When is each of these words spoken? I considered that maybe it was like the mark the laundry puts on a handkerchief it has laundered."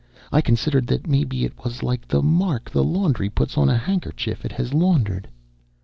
I 0.31 0.41
considered 0.41 0.87
that 0.87 1.05
maybe 1.05 1.45
it 1.45 1.63
was 1.63 1.83
like 1.83 2.07
the 2.07 2.23
mark 2.23 2.71
the 2.71 2.83
laundry 2.83 3.29
puts 3.29 3.55
on 3.55 3.69
a 3.69 3.77
handkerchief 3.77 4.43
it 4.43 4.53
has 4.53 4.73
laundered." 4.73 5.27